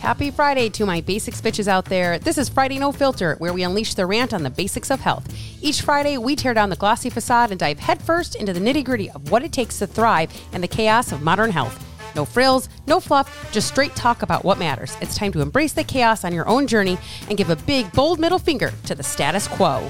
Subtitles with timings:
[0.00, 2.18] Happy Friday to my basics bitches out there.
[2.18, 5.30] This is Friday No Filter, where we unleash the rant on the basics of health.
[5.60, 9.10] Each Friday, we tear down the glossy facade and dive headfirst into the nitty gritty
[9.10, 11.84] of what it takes to thrive in the chaos of modern health.
[12.16, 14.96] No frills, no fluff, just straight talk about what matters.
[15.02, 16.96] It's time to embrace the chaos on your own journey
[17.28, 19.86] and give a big, bold middle finger to the status quo.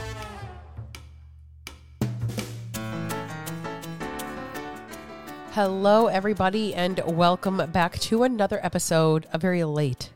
[5.54, 10.12] Hello, everybody, and welcome back to another episode, a very late,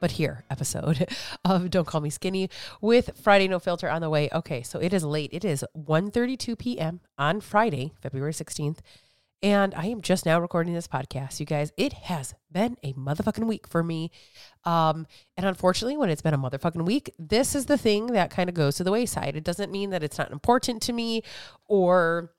[0.00, 1.06] but here episode
[1.44, 2.48] of Don't Call Me Skinny
[2.80, 4.30] with Friday No Filter on the way.
[4.32, 5.28] Okay, so it is late.
[5.34, 7.00] It is 1.32 p.m.
[7.18, 8.78] on Friday, February 16th,
[9.42, 11.40] and I am just now recording this podcast.
[11.40, 14.10] You guys, it has been a motherfucking week for me.
[14.64, 15.06] Um,
[15.36, 18.54] and unfortunately, when it's been a motherfucking week, this is the thing that kind of
[18.54, 19.36] goes to the wayside.
[19.36, 21.22] It doesn't mean that it's not important to me
[21.66, 22.32] or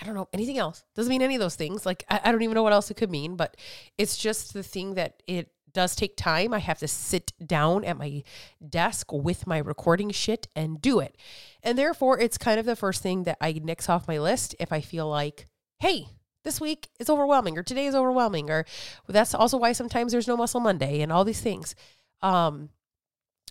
[0.00, 0.84] I don't know anything else.
[0.94, 1.84] Doesn't mean any of those things.
[1.84, 3.56] Like I, I, don't even know what else it could mean, but
[3.96, 6.54] it's just the thing that it does take time.
[6.54, 8.22] I have to sit down at my
[8.66, 11.16] desk with my recording shit and do it.
[11.62, 14.72] And therefore it's kind of the first thing that I nix off my list if
[14.72, 15.46] I feel like,
[15.80, 16.08] hey,
[16.44, 18.64] this week is overwhelming or today is overwhelming or
[19.08, 21.74] that's also why sometimes there's no muscle Monday and all these things.
[22.22, 22.70] Um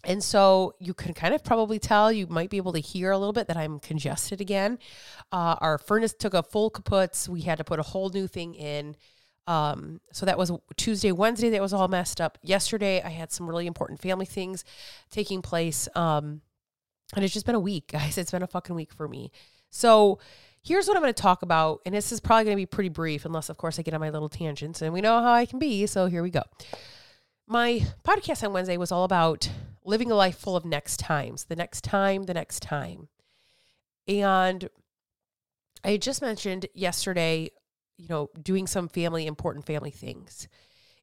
[0.04, 3.18] and so you can kind of probably tell, you might be able to hear a
[3.18, 4.80] little bit that I'm congested again.
[5.32, 7.28] Uh, our furnace took a full kaput.
[7.30, 8.96] We had to put a whole new thing in.
[9.48, 12.38] Um, so that was Tuesday, Wednesday, that was all messed up.
[12.44, 14.66] Yesterday, I had some really important family things
[15.10, 15.88] taking place.
[15.96, 16.42] Um,
[17.16, 18.18] and it's just been a week, guys.
[18.18, 19.32] It's been a fucking week for me.
[19.70, 20.20] So
[20.64, 21.82] here's what I'm going to talk about.
[21.86, 24.02] And this is probably going to be pretty brief, unless, of course, I get on
[24.02, 24.82] my little tangents.
[24.82, 25.86] And we know how I can be.
[25.88, 26.44] So here we go.
[27.48, 29.50] My podcast on Wednesday was all about
[29.88, 33.08] living a life full of next times, the next time, the next time.
[34.08, 34.70] And
[35.84, 37.50] I just mentioned yesterday,
[37.98, 40.48] you know, doing some family, important family things.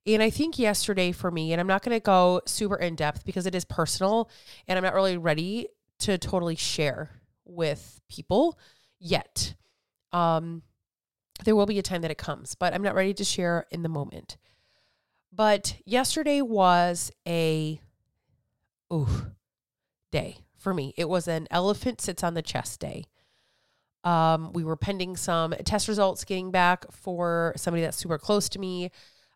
[0.07, 3.25] And I think yesterday for me, and I'm not going to go super in depth
[3.25, 4.29] because it is personal
[4.69, 5.69] and I'm not really ready
[6.01, 7.11] to totally share
[7.47, 8.59] with people
[9.01, 9.55] yet.
[10.13, 10.63] Um,
[11.45, 13.83] there will be a time that it comes, but I'm not ready to share in
[13.83, 14.37] the moment.
[15.33, 17.81] But yesterday was a
[18.93, 19.33] ooh,
[20.13, 20.95] day for me.
[20.97, 23.05] It was an elephant sits on the chest day.
[24.03, 28.59] Um, we were pending some test results getting back for somebody that's super close to
[28.59, 28.91] me.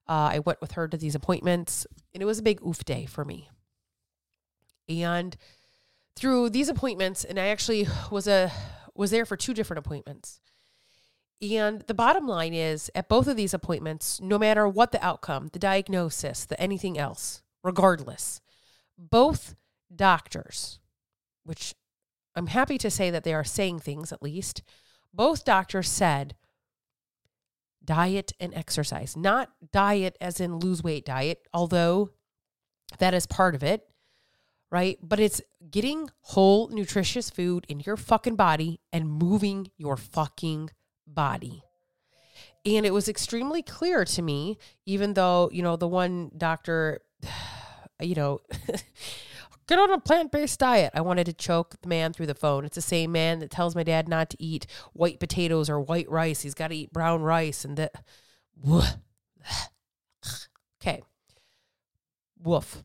[0.09, 3.06] Uh, I went with her to these appointments, and it was a big oof day
[3.06, 3.48] for me.
[4.88, 5.36] And
[6.16, 8.50] through these appointments, and I actually was a
[8.94, 10.41] was there for two different appointments.
[11.41, 15.50] And the bottom line is at both of these appointments, no matter what the outcome,
[15.53, 18.41] the diagnosis, the anything else, regardless,
[18.98, 19.54] both
[19.94, 20.81] doctors,
[21.44, 21.75] which
[22.34, 24.62] I'm happy to say that they are saying things at least,
[25.14, 26.34] both doctors said
[27.84, 32.10] diet and exercise, not diet as in lose weight diet, although
[32.98, 33.88] that is part of it,
[34.70, 34.98] right?
[35.03, 40.70] But it's getting whole, nutritious food in your fucking body and moving your fucking
[41.06, 41.62] body.
[42.66, 47.00] And it was extremely clear to me, even though, you know, the one doctor
[48.00, 48.41] you know,
[49.66, 50.92] get on a plant based diet.
[50.94, 52.64] I wanted to choke the man through the phone.
[52.64, 56.10] It's the same man that tells my dad not to eat white potatoes or white
[56.10, 56.42] rice.
[56.42, 57.94] He's got to eat brown rice and that.
[60.81, 61.03] Okay.
[62.41, 62.84] Woof.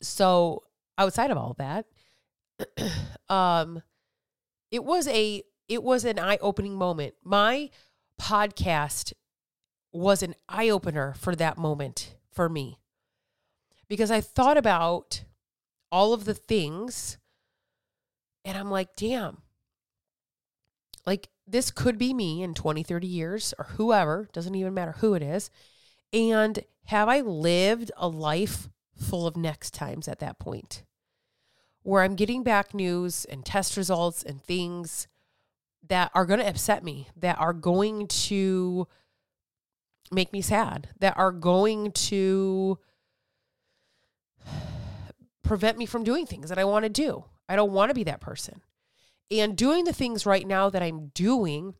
[0.00, 0.62] So
[0.96, 1.84] outside of all that,
[3.28, 3.82] um,
[4.70, 7.14] it was a it was an eye opening moment.
[7.22, 7.68] My
[8.18, 9.12] podcast
[9.92, 12.78] was an eye opener for that moment for me
[13.88, 15.24] because I thought about
[15.90, 17.18] all of the things
[18.44, 19.38] and I'm like, damn,
[21.06, 25.14] like this could be me in 20, 30 years or whoever, doesn't even matter who
[25.14, 25.50] it is.
[26.12, 30.84] And have I lived a life full of next times at that point
[31.82, 35.06] where I'm getting back news and test results and things
[35.88, 38.86] that are going to upset me, that are going to
[40.10, 42.78] make me sad, that are going to
[45.48, 47.24] prevent me from doing things that I want to do.
[47.48, 48.60] I don't want to be that person.
[49.30, 51.74] And doing the things right now that I'm doing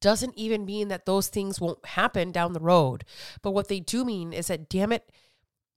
[0.00, 3.04] doesn't even mean that those things won't happen down the road.
[3.42, 5.10] But what they do mean is that, damn it,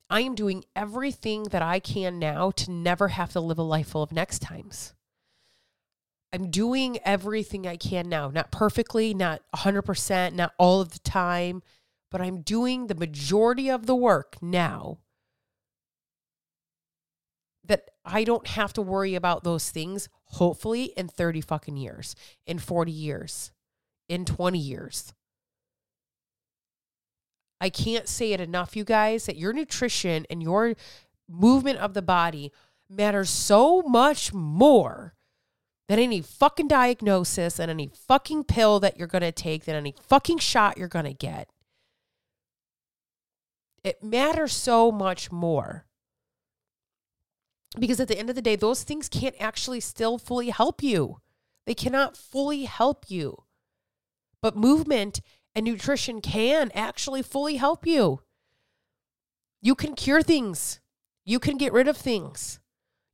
[0.10, 3.90] I am doing everything that I can now to never have to live a life
[3.90, 4.94] full of next times.
[6.34, 11.64] I'm doing everything I can now, not perfectly, not 100%, not all of the time,
[12.10, 15.00] but I'm doing the majority of the work now
[17.64, 22.16] that I don't have to worry about those things, hopefully, in 30 fucking years,
[22.48, 23.52] in 40 years,
[24.10, 25.14] in 20 years.
[27.60, 30.74] I can't say it enough, you guys, that your nutrition and your
[31.30, 32.52] movement of the body
[32.90, 35.14] matters so much more
[35.88, 39.94] than any fucking diagnosis and any fucking pill that you're going to take, than any
[40.08, 41.50] fucking shot you're going to get.
[43.84, 45.86] It matters so much more.
[47.80, 51.22] Because at the end of the day, those things can't actually still fully help you.
[51.66, 53.44] They cannot fully help you.
[54.42, 55.22] But movement
[55.56, 58.22] and nutrition can actually fully help you.
[59.62, 60.80] You can cure things,
[61.24, 62.60] you can get rid of things,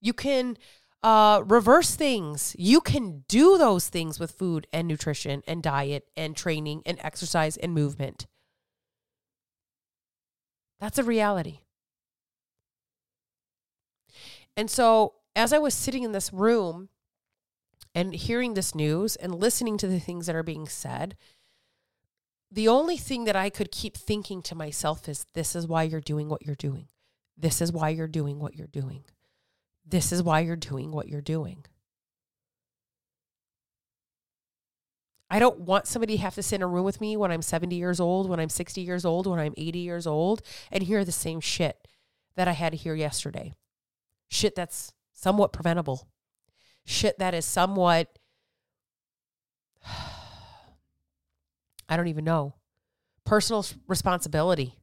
[0.01, 0.57] you can
[1.03, 2.55] uh, reverse things.
[2.57, 7.57] You can do those things with food and nutrition and diet and training and exercise
[7.57, 8.27] and movement.
[10.79, 11.59] That's a reality.
[14.57, 16.89] And so, as I was sitting in this room
[17.93, 21.15] and hearing this news and listening to the things that are being said,
[22.51, 26.01] the only thing that I could keep thinking to myself is this is why you're
[26.01, 26.87] doing what you're doing.
[27.37, 29.03] This is why you're doing what you're doing.
[29.85, 31.65] This is why you're doing what you're doing.
[35.29, 37.41] I don't want somebody to have to sit in a room with me when I'm
[37.41, 41.05] 70 years old, when I'm 60 years old, when I'm 80 years old, and hear
[41.05, 41.87] the same shit
[42.35, 43.53] that I had to hear yesterday.
[44.29, 46.07] Shit that's somewhat preventable.
[46.85, 48.17] Shit that is somewhat
[51.89, 52.55] I don't even know.
[53.25, 54.75] Personal responsibility.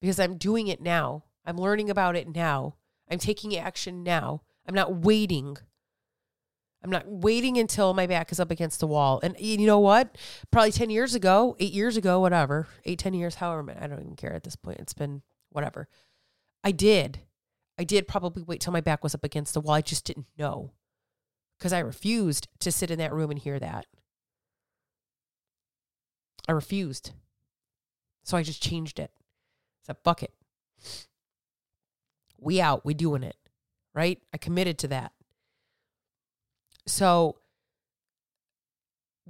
[0.00, 1.24] Because I'm doing it now.
[1.44, 2.76] I'm learning about it now.
[3.10, 4.42] I'm taking action now.
[4.66, 5.56] I'm not waiting.
[6.82, 9.20] I'm not waiting until my back is up against the wall.
[9.22, 10.16] And you know what?
[10.50, 14.16] Probably 10 years ago, eight years ago, whatever, eight, 10 years, however, I don't even
[14.16, 14.80] care at this point.
[14.80, 15.88] It's been whatever.
[16.62, 17.20] I did.
[17.78, 19.74] I did probably wait till my back was up against the wall.
[19.74, 20.72] I just didn't know
[21.58, 23.86] because I refused to sit in that room and hear that.
[26.48, 27.12] I refused.
[28.22, 29.10] So I just changed it.
[29.86, 30.32] Said, fuck it.
[32.38, 32.84] We out.
[32.84, 33.36] We doing it.
[33.94, 34.20] Right?
[34.32, 35.12] I committed to that.
[36.86, 37.39] So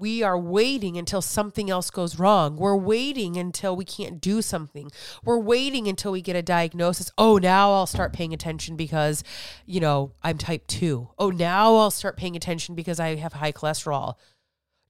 [0.00, 2.56] we are waiting until something else goes wrong.
[2.56, 4.90] We're waiting until we can't do something.
[5.22, 7.12] We're waiting until we get a diagnosis.
[7.18, 9.22] Oh, now I'll start paying attention because,
[9.66, 11.10] you know, I'm type 2.
[11.18, 14.14] Oh, now I'll start paying attention because I have high cholesterol.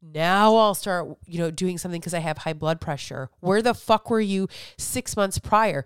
[0.00, 3.30] Now I'll start, you know, doing something because I have high blood pressure.
[3.40, 4.48] Where the fuck were you
[4.78, 5.84] six months prior?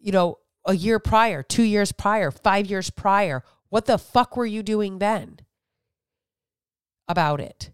[0.00, 3.42] You know, a year prior, two years prior, five years prior.
[3.70, 5.38] What the fuck were you doing then
[7.08, 7.70] about it?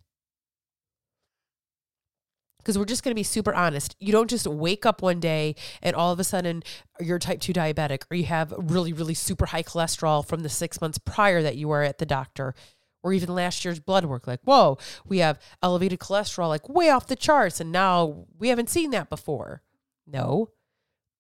[2.70, 3.96] Because we're just going to be super honest.
[3.99, 6.62] You don't just wake up one day and all of a sudden
[7.00, 10.81] you're type 2 diabetic or you have really, really super high cholesterol from the six
[10.81, 12.55] months prior that you were at the doctor
[13.02, 14.28] or even last year's blood work.
[14.28, 18.70] Like whoa we have elevated cholesterol like way off the charts and now we haven't
[18.70, 19.62] seen that before.
[20.06, 20.50] No.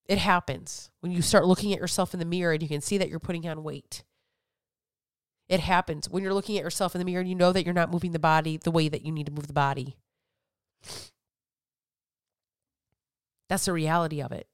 [0.06, 0.92] It happens.
[1.00, 3.18] When you start looking at yourself in the mirror and you can see that you're
[3.18, 4.04] putting on weight
[5.48, 6.08] it happens.
[6.08, 8.12] When you're looking at yourself in the mirror and you know that you're not moving
[8.12, 9.96] the body the way that you need to move the body
[13.50, 14.46] that's the reality of it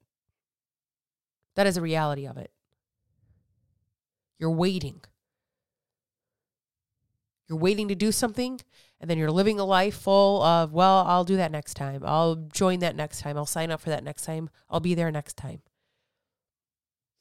[1.55, 2.51] that is a reality of it
[4.37, 4.99] you're waiting
[7.47, 8.59] you're waiting to do something
[8.99, 12.01] and then you're living a life full of, well, I'll do that next time.
[12.03, 13.37] I'll join that next time.
[13.37, 14.49] I'll sign up for that next time.
[14.69, 15.61] I'll be there next time.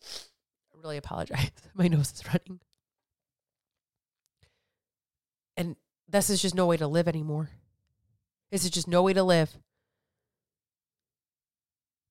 [0.03, 1.51] I really apologize.
[1.75, 2.61] My nose is running.
[5.57, 5.77] And
[6.09, 7.51] this is just no way to live anymore.
[8.51, 9.59] This is just no way to live.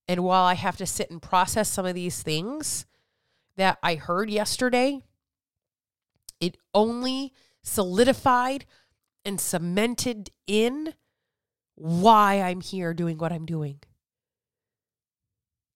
[0.08, 2.86] And while I have to sit and process some of these things
[3.58, 5.02] that I heard yesterday,
[6.40, 7.34] it only
[7.64, 8.66] solidified
[9.24, 10.94] and cemented in
[11.76, 13.80] why I'm here doing what I'm doing.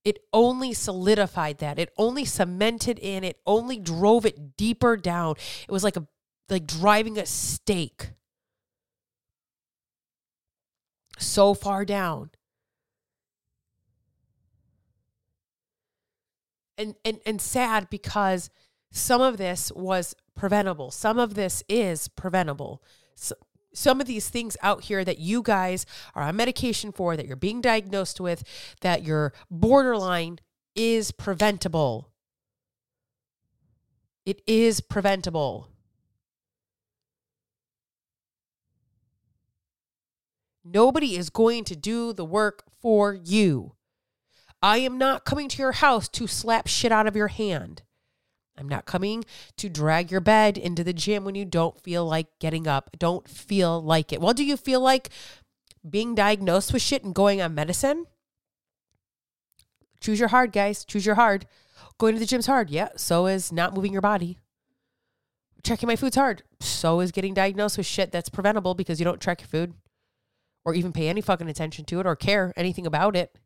[0.06, 1.78] It only solidified that.
[1.78, 3.24] It only cemented in.
[3.24, 5.36] It only drove it deeper down.
[5.68, 6.08] It was like a
[6.50, 8.12] like driving a stake
[11.18, 12.32] so far down.
[16.80, 18.50] And and and sad because
[18.92, 20.90] some of this was preventable.
[20.90, 22.82] Some of this is preventable.
[23.16, 23.36] So,
[23.74, 27.36] some of these things out here that you guys are on medication for, that you're
[27.36, 28.44] being diagnosed with,
[28.82, 30.40] that you're borderline
[30.76, 32.10] is preventable.
[34.26, 35.68] It is preventable.
[40.64, 43.74] Nobody is going to do the work for you.
[44.62, 47.84] I am not coming to your house to slap shit out of your hand.
[48.58, 49.24] I'm not coming
[49.56, 52.90] to drag your bed into the gym when you don't feel like getting up.
[53.00, 54.20] Don't feel like it.
[54.20, 55.10] Well, do you feel like
[55.88, 58.06] being diagnosed with shit and going on medicine.
[60.02, 60.86] Choose your hard, guys.
[60.86, 61.46] Choose your hard.
[61.98, 62.70] Going to the gym's hard.
[62.70, 62.90] Yeah.
[62.96, 64.40] So is not moving your body.
[65.64, 66.44] Checking my food's hard.
[66.62, 69.74] So is getting diagnosed with shit that's preventable because you don't track your food
[70.64, 73.38] or even pay any fucking attention to it or care anything about it.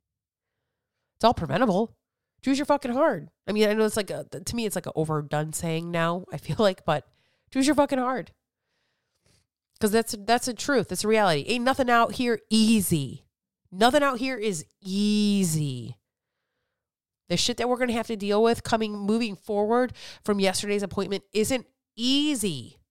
[1.23, 1.95] It's all preventable.
[2.43, 3.29] Choose your fucking hard.
[3.47, 6.25] I mean, I know it's like a, to me, it's like an overdone saying now.
[6.33, 7.07] I feel like, but
[7.49, 8.31] choose your fucking hard.
[9.75, 10.91] Because that's that's a truth.
[10.91, 11.45] It's a reality.
[11.47, 13.23] Ain't nothing out here easy.
[13.71, 15.97] Nothing out here is easy.
[17.29, 19.93] The shit that we're gonna have to deal with coming moving forward
[20.25, 21.65] from yesterday's appointment isn't
[21.95, 22.81] easy.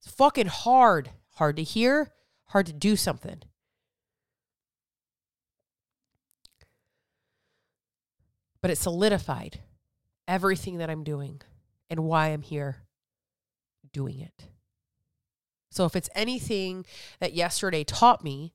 [0.00, 1.10] It's fucking hard.
[1.38, 2.12] Hard to hear,
[2.50, 3.42] hard to do something.
[8.62, 9.60] But it solidified
[10.28, 11.40] everything that I'm doing
[11.88, 12.76] and why I'm here
[13.92, 14.48] doing it.
[15.70, 16.84] So if it's anything
[17.20, 18.52] that yesterday taught me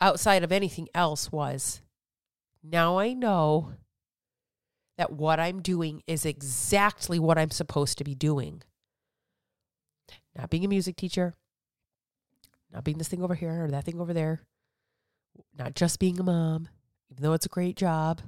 [0.00, 1.82] outside of anything else was
[2.62, 3.72] now I know
[4.96, 8.62] that what I'm doing is exactly what I'm supposed to be doing.
[10.36, 11.34] Not being a music teacher,
[12.72, 14.40] not being this thing over here or that thing over there,
[15.56, 16.68] not just being a mom,
[17.10, 18.20] even though it's a great job,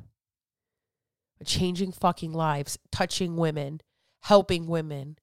[1.44, 3.80] changing fucking lives, touching women,
[4.23, 5.16] helping women,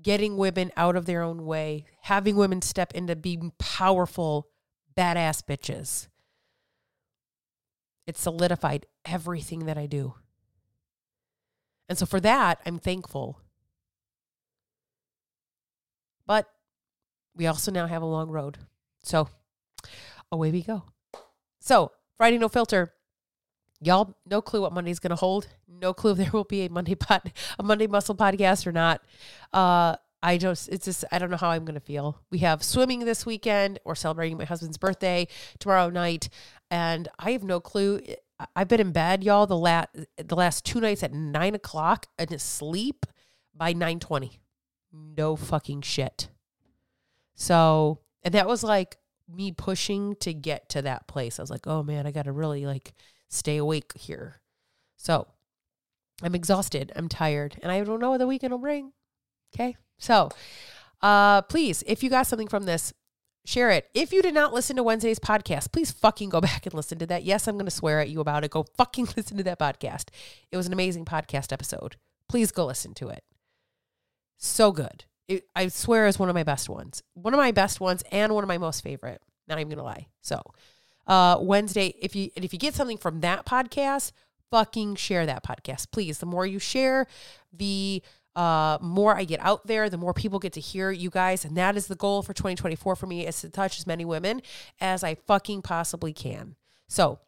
[0.00, 4.48] getting women out of their own way, having women step into being powerful,
[4.96, 6.08] badass bitches.
[8.06, 10.14] It solidified everything that I do.
[11.88, 13.40] And so for that, I'm thankful.
[16.26, 16.48] But
[17.34, 18.58] we also now have a long road.
[19.02, 19.28] So
[20.30, 20.84] away we go.
[21.60, 22.92] So, Friday No Filter.
[23.84, 25.46] Y'all, no clue what Monday's going to hold.
[25.68, 29.02] No clue if there will be a Monday pot, a Monday Muscle podcast or not.
[29.52, 32.18] Uh, I just, it's just, I don't know how I'm going to feel.
[32.30, 33.78] We have swimming this weekend.
[33.84, 36.30] We're celebrating my husband's birthday tomorrow night,
[36.70, 38.00] and I have no clue.
[38.56, 42.32] I've been in bed, y'all, the last the last two nights at nine o'clock and
[42.32, 43.04] asleep
[43.54, 44.40] by nine twenty.
[44.92, 46.30] No fucking shit.
[47.34, 48.96] So, and that was like
[49.28, 51.38] me pushing to get to that place.
[51.38, 52.94] I was like, oh man, I got to really like
[53.28, 54.40] stay awake here.
[54.96, 55.26] So,
[56.22, 56.92] I'm exhausted.
[56.96, 58.92] I'm tired, and I don't know what the weekend will bring.
[59.54, 60.30] Okay, so
[61.00, 62.92] uh, please, if you got something from this,
[63.44, 63.88] share it.
[63.94, 67.06] If you did not listen to Wednesday's podcast, please fucking go back and listen to
[67.06, 67.24] that.
[67.24, 68.50] Yes, I'm going to swear at you about it.
[68.50, 70.08] Go fucking listen to that podcast.
[70.50, 71.96] It was an amazing podcast episode.
[72.28, 73.22] Please go listen to it.
[74.38, 75.04] So good.
[75.28, 77.02] It, I swear is one of my best ones.
[77.14, 79.22] One of my best ones and one of my most favorite.
[79.46, 80.08] Not even going to lie.
[80.22, 80.40] So,
[81.06, 84.12] uh, Wednesday, if you and if you get something from that podcast,
[84.50, 85.90] fucking share that podcast.
[85.90, 86.18] Please.
[86.18, 87.06] The more you share,
[87.52, 88.02] the
[88.36, 91.44] uh, more I get out there, the more people get to hear you guys.
[91.44, 94.42] And that is the goal for 2024 for me is to touch as many women
[94.80, 96.56] as I fucking possibly can.
[96.88, 97.20] So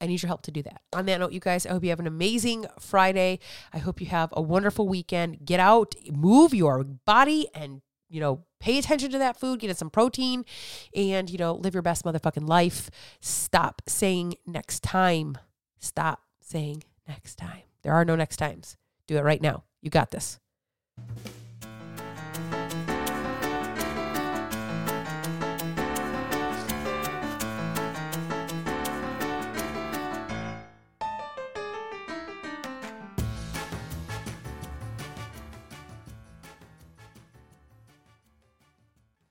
[0.00, 0.82] I need your help to do that.
[0.92, 3.38] On that note, you guys, I hope you have an amazing Friday.
[3.72, 5.44] I hope you have a wonderful weekend.
[5.44, 9.90] Get out, move your body, and, you know, pay attention to that food, get some
[9.90, 10.44] protein,
[10.94, 12.90] and, you know, live your best motherfucking life.
[13.20, 15.38] Stop saying next time.
[15.78, 17.62] Stop saying next time.
[17.82, 18.76] There are no next times.
[19.06, 19.64] Do it right now.
[19.82, 20.38] You got this.